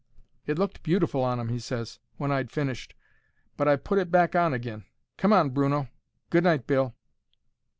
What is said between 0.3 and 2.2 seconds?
"It looked beautiful on 'im," he ses,